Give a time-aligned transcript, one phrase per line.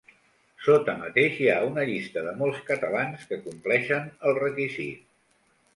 [0.67, 5.11] Sota mateix hi ha una llista de mots catalans que compleixen el requisit.